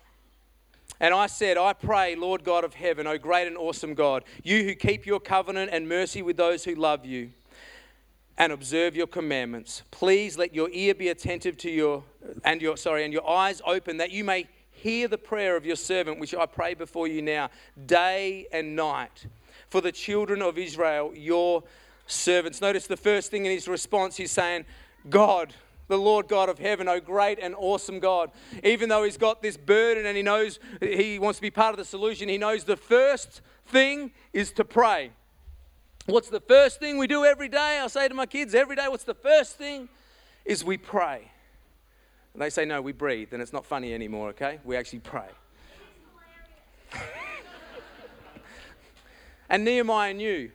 [0.99, 4.63] and I said, I pray, Lord God of heaven, O great and awesome God, you
[4.63, 7.31] who keep your covenant and mercy with those who love you
[8.37, 9.83] and observe your commandments.
[9.91, 12.03] Please let your ear be attentive to your
[12.43, 15.75] and your sorry and your eyes open that you may hear the prayer of your
[15.75, 17.49] servant, which I pray before you now,
[17.87, 19.25] day and night,
[19.69, 21.63] for the children of Israel, your
[22.05, 22.61] servants.
[22.61, 24.65] Notice the first thing in his response, he's saying,
[25.09, 25.53] God,
[25.87, 28.31] the Lord God of heaven, oh great and awesome God.
[28.63, 31.77] Even though he's got this burden and he knows he wants to be part of
[31.77, 35.11] the solution, he knows the first thing is to pray.
[36.05, 37.79] What's the first thing we do every day?
[37.83, 39.89] I say to my kids every day, what's the first thing?
[40.45, 41.31] Is we pray.
[42.33, 43.33] And they say, no, we breathe.
[43.33, 44.59] And it's not funny anymore, okay?
[44.63, 45.27] We actually pray.
[49.49, 50.51] and Nehemiah knew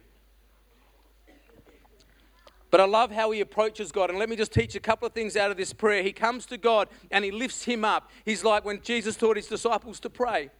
[2.73, 4.09] but I love how he approaches God.
[4.09, 6.03] And let me just teach a couple of things out of this prayer.
[6.03, 8.11] He comes to God and he lifts him up.
[8.25, 10.51] He's like when Jesus taught his disciples to pray.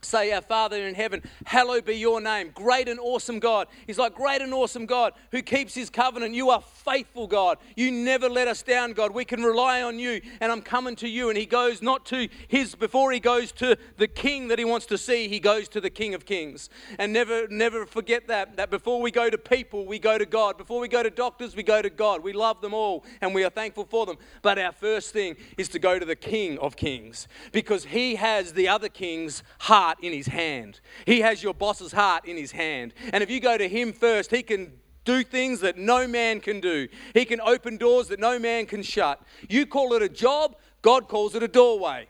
[0.00, 2.52] Say, Our Father in heaven, hallowed be your name.
[2.54, 3.66] Great and awesome God.
[3.86, 6.34] He's like, Great and awesome God who keeps his covenant.
[6.34, 7.58] You are faithful, God.
[7.74, 9.12] You never let us down, God.
[9.12, 11.30] We can rely on you, and I'm coming to you.
[11.30, 14.86] And he goes not to his, before he goes to the king that he wants
[14.86, 16.70] to see, he goes to the King of Kings.
[16.98, 20.56] And never, never forget that, that before we go to people, we go to God.
[20.58, 22.22] Before we go to doctors, we go to God.
[22.22, 24.16] We love them all, and we are thankful for them.
[24.42, 28.52] But our first thing is to go to the King of Kings because he has
[28.52, 30.80] the other king's heart heart in his hand.
[31.06, 32.94] He has your boss's heart in his hand.
[33.12, 34.72] And if you go to him first, he can
[35.04, 36.88] do things that no man can do.
[37.14, 39.22] He can open doors that no man can shut.
[39.48, 42.08] You call it a job, God calls it a doorway.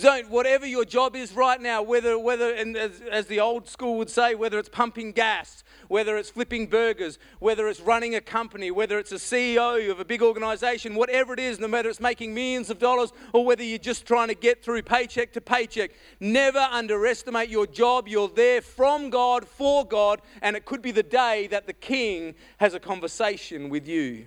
[0.00, 3.96] Don't, whatever your job is right now, whether, whether and as, as the old school
[3.98, 8.72] would say, whether it's pumping gas, whether it's flipping burgers, whether it's running a company,
[8.72, 12.34] whether it's a CEO of a big organization, whatever it is, no matter it's making
[12.34, 16.58] millions of dollars or whether you're just trying to get through paycheck to paycheck, never
[16.58, 18.08] underestimate your job.
[18.08, 22.34] You're there from God, for God, and it could be the day that the king
[22.56, 24.26] has a conversation with you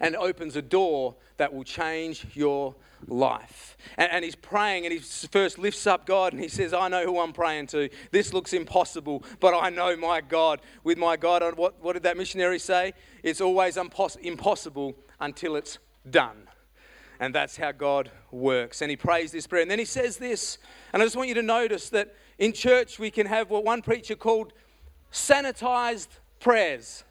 [0.00, 2.80] and opens a door that will change your life.
[3.96, 7.04] And, and, he's praying and he first lifts up God and he says, I know
[7.04, 7.88] who I'm praying to.
[8.10, 10.60] This looks impossible, but I know my God.
[10.82, 12.92] With my God, what, what did that missionary say?
[13.22, 16.48] It's always impos- impossible until it's done.
[17.20, 18.82] And that's how God works.
[18.82, 19.62] And he prays this prayer.
[19.62, 20.58] And then he says this,
[20.92, 23.82] and I just want you to notice that in church we can have what one
[23.82, 24.52] preacher called
[25.12, 26.08] sanitized
[26.40, 27.04] prayers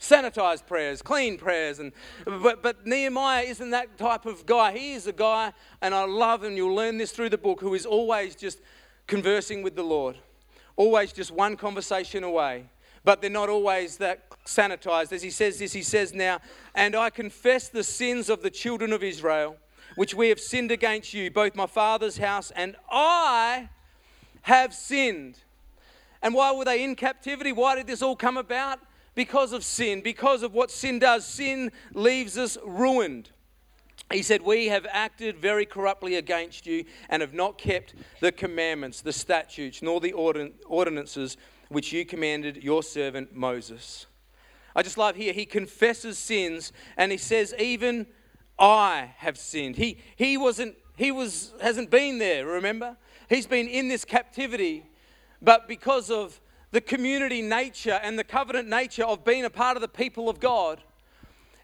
[0.00, 1.78] sanitized prayers, clean prayers.
[1.78, 1.92] And,
[2.24, 4.76] but, but Nehemiah isn't that type of guy.
[4.76, 7.74] He is a guy, and I love, and you'll learn this through the book, who
[7.74, 8.60] is always just
[9.06, 10.16] conversing with the Lord,
[10.76, 12.66] always just one conversation away.
[13.04, 15.12] But they're not always that sanitized.
[15.12, 16.40] As he says this, he says now,
[16.74, 19.56] And I confess the sins of the children of Israel,
[19.94, 23.68] which we have sinned against you, both my father's house and I
[24.42, 25.38] have sinned.
[26.20, 27.52] And why were they in captivity?
[27.52, 28.80] Why did this all come about?
[29.16, 31.26] Because of sin, because of what sin does.
[31.26, 33.30] Sin leaves us ruined.
[34.12, 39.00] He said, We have acted very corruptly against you and have not kept the commandments,
[39.00, 41.36] the statutes, nor the ordinances
[41.68, 44.06] which you commanded your servant Moses.
[44.76, 48.06] I just love here, he confesses sins and he says, Even
[48.58, 49.76] I have sinned.
[49.76, 52.96] He, he, wasn't, he was, hasn't been there, remember?
[53.28, 54.84] He's been in this captivity,
[55.40, 56.38] but because of
[56.76, 60.38] the community nature and the covenant nature of being a part of the people of
[60.38, 60.78] God,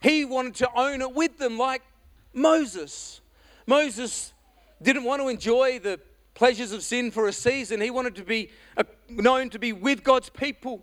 [0.00, 1.82] he wanted to own it with them, like
[2.32, 3.20] Moses.
[3.66, 4.32] Moses
[4.80, 6.00] didn't want to enjoy the
[6.32, 8.48] pleasures of sin for a season, he wanted to be
[8.78, 10.82] uh, known to be with God's people.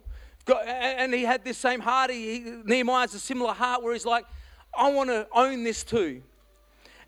[0.64, 2.12] and he had this same heart.
[2.12, 4.26] He, Nehemiah has a similar heart where he's like,
[4.78, 6.22] I want to own this too.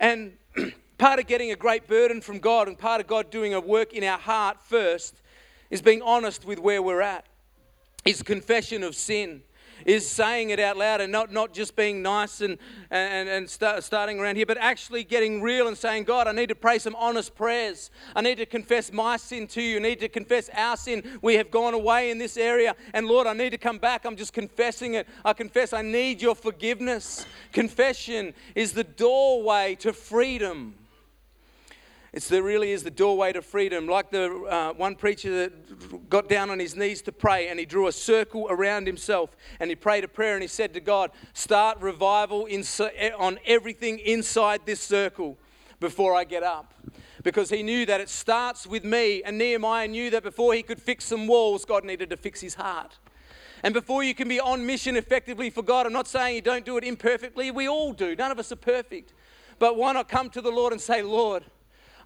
[0.00, 0.32] And
[0.98, 3.92] part of getting a great burden from God and part of God doing a work
[3.92, 5.21] in our heart first
[5.72, 7.24] is being honest with where we're at,
[8.04, 9.42] is confession of sin,
[9.86, 12.58] is saying it out loud and not, not just being nice and,
[12.90, 16.50] and, and start, starting around here, but actually getting real and saying, God, I need
[16.50, 17.90] to pray some honest prayers.
[18.14, 19.78] I need to confess my sin to you.
[19.78, 21.18] I need to confess our sin.
[21.22, 22.76] We have gone away in this area.
[22.92, 24.04] And Lord, I need to come back.
[24.04, 25.08] I'm just confessing it.
[25.24, 27.24] I confess I need your forgiveness.
[27.50, 30.74] Confession is the doorway to freedom.
[32.12, 33.86] It's there really is the doorway to freedom.
[33.86, 37.64] Like the uh, one preacher that got down on his knees to pray and he
[37.64, 41.10] drew a circle around himself and he prayed a prayer and he said to God,
[41.32, 42.64] Start revival in,
[43.18, 45.38] on everything inside this circle
[45.80, 46.74] before I get up.
[47.22, 49.22] Because he knew that it starts with me.
[49.22, 52.56] And Nehemiah knew that before he could fix some walls, God needed to fix his
[52.56, 52.98] heart.
[53.62, 56.66] And before you can be on mission effectively for God, I'm not saying you don't
[56.66, 57.50] do it imperfectly.
[57.50, 58.14] We all do.
[58.16, 59.14] None of us are perfect.
[59.58, 61.44] But why not come to the Lord and say, Lord,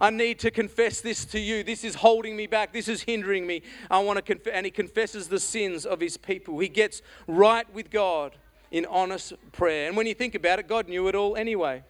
[0.01, 1.63] I need to confess this to you.
[1.63, 2.73] This is holding me back.
[2.73, 3.63] This is hindering me.
[3.91, 4.53] I want to confess.
[4.55, 6.59] And he confesses the sins of his people.
[6.59, 8.37] He gets right with God
[8.71, 9.89] in honest prayer.
[9.89, 11.83] And when you think about it, God knew it all anyway.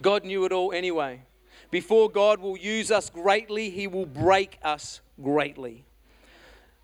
[0.00, 1.22] God knew it all anyway.
[1.70, 5.84] Before God will use us greatly, he will break us greatly.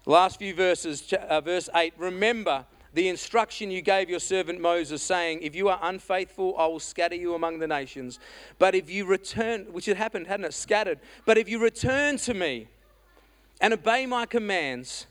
[0.06, 5.40] Last few verses, uh, verse 8 Remember the instruction you gave your servant Moses, saying,
[5.42, 8.18] If you are unfaithful, I will scatter you among the nations.
[8.59, 10.55] But if you return, which had happened, hadn't it?
[10.55, 10.98] Scattered.
[11.27, 12.68] But if you return to me
[13.61, 15.07] and obey my commands,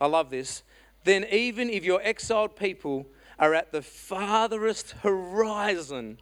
[0.00, 0.62] I love this,
[1.04, 3.06] then even if your exiled people
[3.38, 6.18] are at the farthest horizon,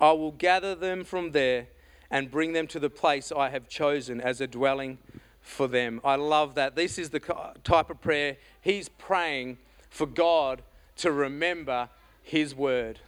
[0.00, 1.68] I will gather them from there
[2.10, 4.98] and bring them to the place I have chosen as a dwelling
[5.40, 6.00] for them.
[6.04, 6.76] I love that.
[6.76, 7.20] This is the
[7.64, 9.58] type of prayer he's praying
[9.94, 10.60] for God
[10.96, 11.88] to remember
[12.20, 12.98] his word.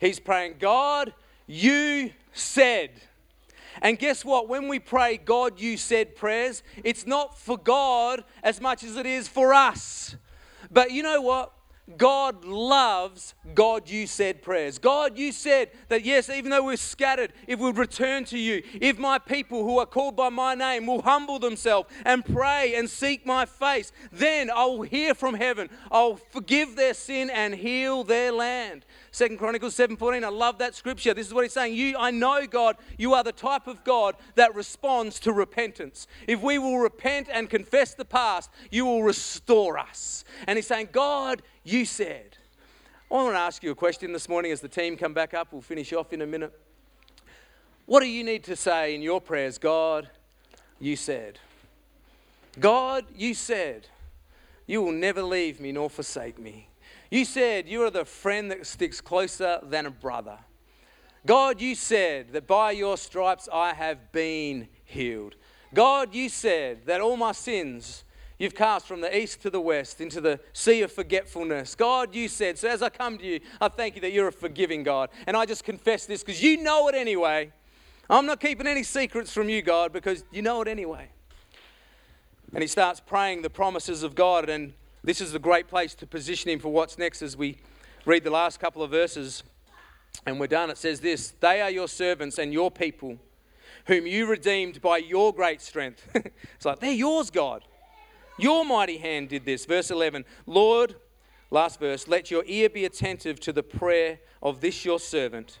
[0.00, 1.12] He's praying, God,
[1.46, 2.92] you said.
[3.82, 4.48] And guess what?
[4.48, 9.04] When we pray, God, you said prayers, it's not for God as much as it
[9.04, 10.16] is for us.
[10.70, 11.52] But you know what?
[11.98, 14.78] God loves God, you said prayers.
[14.78, 18.98] God, you said that yes, even though we're scattered, if we return to you, if
[18.98, 23.26] my people who are called by my name will humble themselves and pray and seek
[23.26, 25.68] my face, then I will hear from heaven.
[25.92, 28.86] I'll forgive their sin and heal their land.
[29.10, 30.24] Second Chronicles 7:14.
[30.24, 31.14] I love that scripture.
[31.14, 31.74] This is what he's saying.
[31.74, 36.06] You, I know, God, you are the type of God that responds to repentance.
[36.26, 40.24] If we will repent and confess the past, you will restore us.
[40.48, 42.36] And he's saying, God, you said.
[43.10, 45.48] I want to ask you a question this morning as the team come back up.
[45.52, 46.52] We'll finish off in a minute.
[47.86, 49.58] What do you need to say in your prayers?
[49.58, 50.08] God,
[50.78, 51.38] you said.
[52.58, 53.88] God, you said,
[54.66, 56.68] you will never leave me nor forsake me.
[57.10, 60.38] You said you are the friend that sticks closer than a brother.
[61.26, 65.36] God, you said that by your stripes I have been healed.
[65.72, 68.03] God, you said that all my sins
[68.38, 71.74] you've cast from the east to the west into the sea of forgetfulness.
[71.74, 74.32] God, you said, so as I come to you, I thank you that you're a
[74.32, 75.10] forgiving God.
[75.26, 77.52] And I just confess this because you know it anyway.
[78.10, 81.08] I'm not keeping any secrets from you, God, because you know it anyway.
[82.52, 86.06] And he starts praying the promises of God and this is a great place to
[86.06, 87.58] position him for what's next as we
[88.06, 89.42] read the last couple of verses
[90.24, 90.70] and we're done.
[90.70, 93.18] It says this They are your servants and your people,
[93.86, 96.08] whom you redeemed by your great strength.
[96.14, 97.64] it's like, they're yours, God.
[98.36, 99.64] Your mighty hand did this.
[99.64, 100.96] Verse 11 Lord,
[101.50, 105.60] last verse, let your ear be attentive to the prayer of this your servant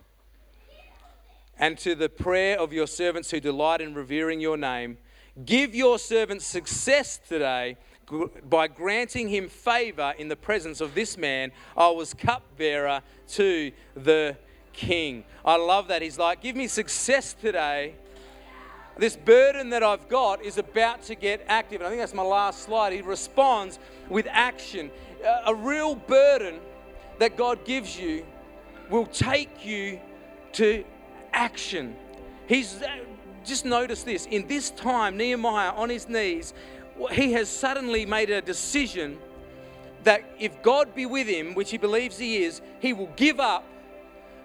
[1.58, 4.98] and to the prayer of your servants who delight in revering your name.
[5.44, 7.76] Give your servant success today
[8.48, 14.36] by granting him favor in the presence of this man, I was cupbearer to the
[14.72, 15.24] king.
[15.44, 16.02] I love that.
[16.02, 17.94] He's like, Give me success today.
[18.96, 21.80] This burden that I've got is about to get active.
[21.80, 22.92] And I think that's my last slide.
[22.92, 23.78] He responds
[24.08, 24.90] with action.
[25.46, 26.60] A real burden
[27.18, 28.24] that God gives you
[28.90, 29.98] will take you
[30.52, 30.84] to
[31.32, 31.96] action.
[32.46, 32.88] He's uh,
[33.44, 36.54] just notice this in this time, Nehemiah on his knees,
[37.12, 39.18] he has suddenly made a decision
[40.04, 43.64] that if God be with him, which he believes he is, he will give up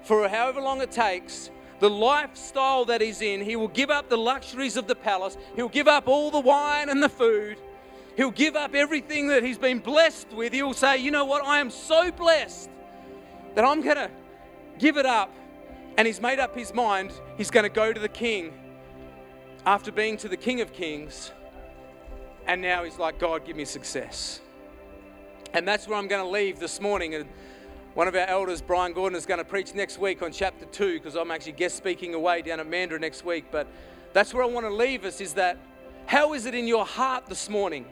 [0.03, 3.41] for however long it takes the lifestyle that he's in.
[3.41, 5.37] He will give up the luxuries of the palace.
[5.55, 7.57] He'll give up all the wine and the food.
[8.15, 10.53] He'll give up everything that he's been blessed with.
[10.53, 11.45] He'll say, You know what?
[11.45, 12.69] I am so blessed
[13.55, 14.11] that I'm going to
[14.77, 15.33] give it up.
[15.97, 17.11] And he's made up his mind.
[17.37, 18.53] He's going to go to the king
[19.65, 21.31] after being to the King of Kings
[22.49, 24.41] and now he's like, God, give me success.
[25.53, 27.27] And that's where I'm going to leave this morning.
[27.99, 30.93] One of our elders, Brian Gordon, is going to preach next week on chapter two
[30.93, 33.47] because I'm actually guest speaking away down at Mandurah next week.
[33.51, 33.67] But
[34.13, 35.57] that's where I want to leave us is that
[36.05, 37.85] how is it in your heart this morning?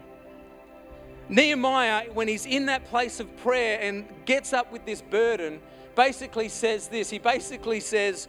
[1.28, 5.60] Nehemiah, when he's in that place of prayer and gets up with this burden,
[5.94, 7.10] basically says this.
[7.10, 8.28] He basically says,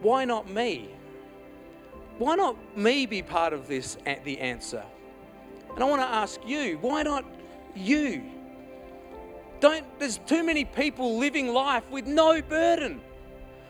[0.00, 0.88] Why not me?
[2.16, 4.84] why not me be part of this the answer?
[5.74, 7.26] And I want to ask you, why not
[7.76, 8.39] you?
[9.60, 13.00] Don't there's too many people living life with no burden.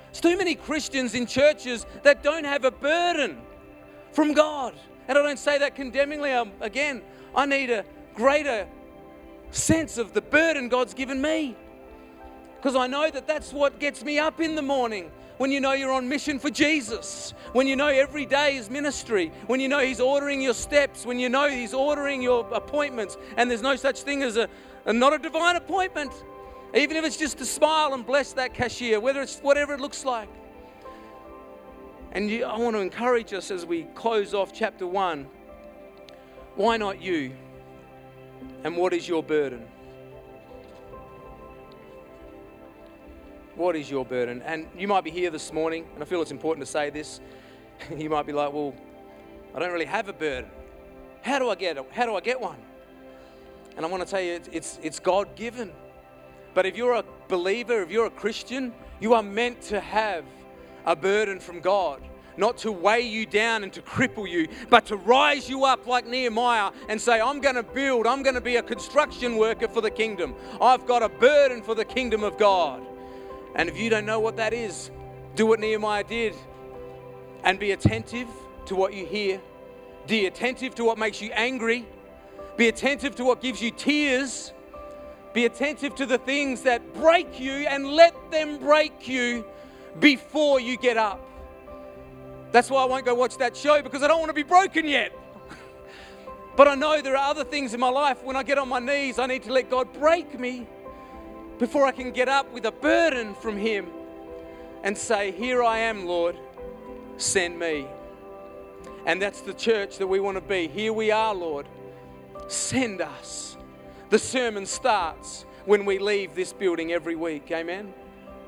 [0.07, 3.39] There's too many Christians in churches that don't have a burden
[4.13, 4.75] from God.
[5.09, 6.33] And I don't say that condemningly.
[6.33, 7.03] Um, again,
[7.35, 7.85] I need a
[8.15, 8.67] greater
[9.51, 11.57] sense of the burden God's given me.
[12.57, 15.11] Because I know that that's what gets me up in the morning
[15.41, 19.33] when you know you're on mission for Jesus, when you know every day is ministry,
[19.47, 23.51] when you know He's ordering your steps, when you know He's ordering your appointments, and
[23.51, 24.51] there's no such thing as a,
[24.87, 26.13] a not a divine appointment,
[26.75, 30.05] even if it's just to smile and bless that cashier, whether it's whatever it looks
[30.05, 30.29] like.
[32.13, 35.27] And you, I want to encourage us as we close off chapter one.
[36.57, 37.33] Why not you?
[38.65, 39.67] And what is your burden?
[43.55, 44.43] What is your burden?
[44.43, 47.21] And you might be here this morning, and I feel it's important to say this.
[47.97, 48.75] you might be like, well,
[49.55, 50.51] I don't really have a burden.
[51.23, 51.79] How do I get?
[51.93, 52.59] How do I get one?
[53.77, 55.73] And I want to tell you, it's, it's, God given.
[56.55, 60.25] But if you're a believer, if you're a Christian, you are meant to have
[60.85, 62.03] a burden from God.
[62.37, 66.07] Not to weigh you down and to cripple you, but to rise you up like
[66.07, 69.81] Nehemiah and say, I'm going to build, I'm going to be a construction worker for
[69.81, 70.35] the kingdom.
[70.61, 72.83] I've got a burden for the kingdom of God.
[73.55, 74.91] And if you don't know what that is,
[75.35, 76.35] do what Nehemiah did
[77.45, 78.29] and be attentive
[78.67, 79.41] to what you hear.
[80.07, 81.87] Be attentive to what makes you angry.
[82.57, 84.53] Be attentive to what gives you tears.
[85.33, 89.45] Be attentive to the things that break you and let them break you
[89.99, 91.21] before you get up.
[92.53, 94.87] That's why I won't go watch that show because I don't want to be broken
[94.87, 95.17] yet.
[96.57, 98.81] but I know there are other things in my life when I get on my
[98.81, 100.67] knees, I need to let God break me
[101.59, 103.87] before I can get up with a burden from Him
[104.83, 106.37] and say, Here I am, Lord,
[107.19, 107.87] send me.
[109.07, 110.69] And that's the church that we want to be.
[110.69, 111.67] Here we are, Lord,
[112.51, 113.57] send us.
[114.11, 117.51] The sermon starts when we leave this building every week.
[117.51, 117.95] Amen.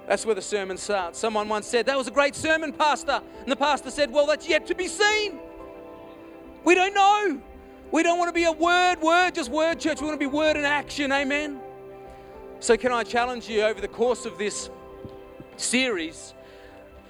[0.09, 1.19] That's where the sermon starts.
[1.19, 3.23] Someone once said, That was a great sermon, Pastor.
[3.41, 5.39] And the pastor said, Well, that's yet to be seen.
[6.65, 7.41] We don't know.
[7.93, 10.01] We don't want to be a word, word, just word church.
[10.01, 11.13] We want to be word and action.
[11.13, 11.61] Amen.
[12.61, 14.71] So, can I challenge you over the course of this
[15.57, 16.35] series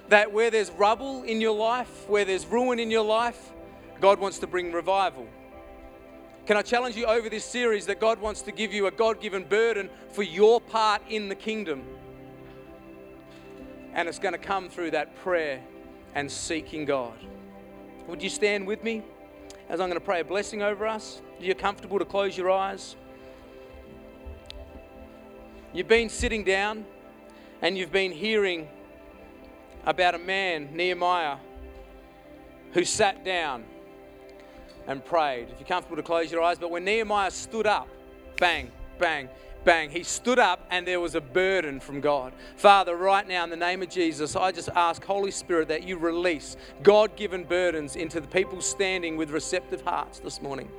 [0.09, 3.51] that where there's rubble in your life, where there's ruin in your life,
[4.01, 5.27] God wants to bring revival?
[6.45, 9.21] Can I challenge you over this series that God wants to give you a God
[9.21, 11.85] given burden for your part in the kingdom?
[13.93, 15.61] And it's going to come through that prayer
[16.15, 17.13] and seeking God.
[18.07, 19.03] Would you stand with me
[19.69, 21.21] as I'm going to pray a blessing over us?
[21.39, 22.97] You're you comfortable to close your eyes?
[25.71, 26.85] You've been sitting down
[27.61, 28.67] and you've been hearing
[29.85, 31.37] about a man, Nehemiah,
[32.73, 33.63] who sat down
[34.87, 35.49] and prayed.
[35.49, 37.87] If you're comfortable to close your eyes, but when Nehemiah stood up,
[38.37, 39.29] bang, bang,
[39.63, 42.33] bang, he stood up and there was a burden from God.
[42.55, 45.97] Father, right now in the name of Jesus, I just ask, Holy Spirit, that you
[45.97, 50.69] release God given burdens into the people standing with receptive hearts this morning.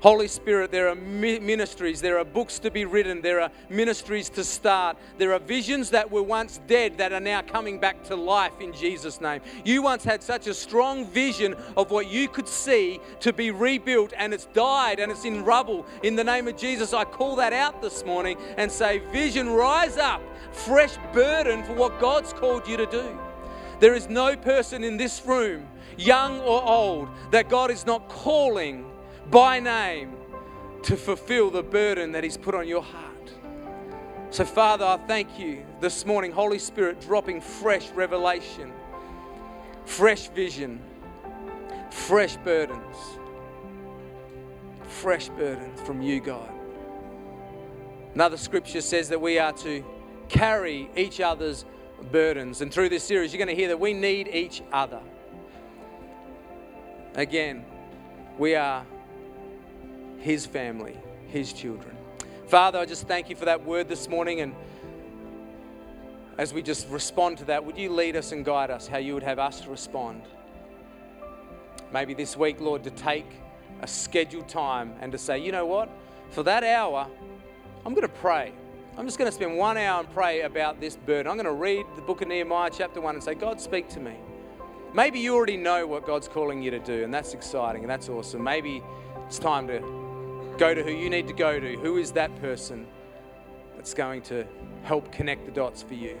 [0.00, 4.42] Holy Spirit, there are ministries, there are books to be written, there are ministries to
[4.42, 8.58] start, there are visions that were once dead that are now coming back to life
[8.60, 9.42] in Jesus' name.
[9.62, 14.14] You once had such a strong vision of what you could see to be rebuilt,
[14.16, 15.84] and it's died and it's in rubble.
[16.02, 19.98] In the name of Jesus, I call that out this morning and say, Vision, rise
[19.98, 20.22] up,
[20.52, 23.18] fresh burden for what God's called you to do.
[23.80, 25.66] There is no person in this room,
[25.98, 28.89] young or old, that God is not calling
[29.30, 30.12] by name
[30.82, 33.06] to fulfill the burden that He's put on your heart.
[34.30, 38.72] So, Father, I thank you this morning, Holy Spirit, dropping fresh revelation,
[39.84, 40.80] fresh vision,
[41.90, 42.96] fresh burdens,
[44.84, 46.50] fresh burdens from you, God.
[48.14, 49.84] Another scripture says that we are to
[50.28, 51.64] carry each other's
[52.10, 52.60] burdens.
[52.60, 55.00] And through this series, you're going to hear that we need each other.
[57.14, 57.64] Again,
[58.38, 58.84] we are
[60.20, 60.96] his family,
[61.28, 61.96] his children.
[62.46, 64.40] Father, I just thank you for that word this morning.
[64.40, 64.54] And
[66.38, 69.14] as we just respond to that, would you lead us and guide us how you
[69.14, 70.22] would have us to respond?
[71.92, 73.26] Maybe this week, Lord, to take
[73.82, 75.88] a scheduled time and to say, you know what?
[76.30, 77.08] For that hour,
[77.84, 78.52] I'm going to pray.
[78.98, 81.30] I'm just going to spend one hour and pray about this burden.
[81.30, 84.00] I'm going to read the book of Nehemiah, chapter 1, and say, God, speak to
[84.00, 84.16] me.
[84.92, 88.08] Maybe you already know what God's calling you to do, and that's exciting and that's
[88.08, 88.42] awesome.
[88.42, 88.82] Maybe
[89.26, 89.99] it's time to
[90.60, 91.76] Go to who you need to go to.
[91.76, 92.86] Who is that person
[93.76, 94.44] that's going to
[94.82, 96.20] help connect the dots for you?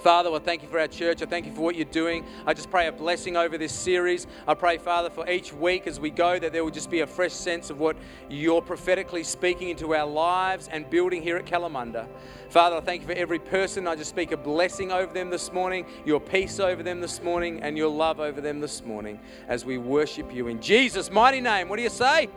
[0.00, 1.22] Father, I thank you for our church.
[1.22, 2.24] I thank you for what you're doing.
[2.46, 4.28] I just pray a blessing over this series.
[4.46, 7.06] I pray, Father, for each week as we go, that there will just be a
[7.08, 7.96] fresh sense of what
[8.30, 12.06] you're prophetically speaking into our lives and building here at Kalamunda.
[12.50, 13.88] Father, I thank you for every person.
[13.88, 17.60] I just speak a blessing over them this morning, your peace over them this morning,
[17.64, 20.46] and your love over them this morning as we worship you.
[20.46, 22.28] In Jesus' mighty name, what do you say?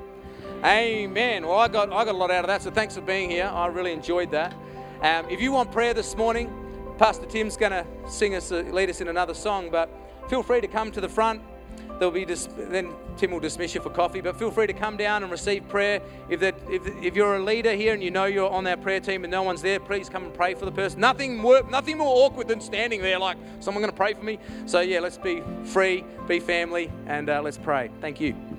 [0.64, 1.48] Amen.
[1.48, 3.46] Well, I got, I got a lot out of that, so thanks for being here.
[3.46, 4.54] I really enjoyed that.
[5.02, 6.54] Um, if you want prayer this morning,
[7.00, 9.90] Pastor Tim's going to sing us, uh, lead us in another song, but
[10.30, 11.42] feel free to come to the front.
[11.98, 14.98] There'll be dis- then Tim will dismiss you for coffee, but feel free to come
[14.98, 16.00] down and receive prayer.
[16.30, 19.00] If, that, if, if you're a leader here and you know you're on that prayer
[19.00, 21.00] team and no one's there, please come and pray for the person.
[21.00, 24.38] Nothing more, nothing more awkward than standing there like someone going to pray for me.
[24.68, 27.90] So yeah, let's be free, be family, and uh, let's pray.
[28.00, 28.51] Thank you.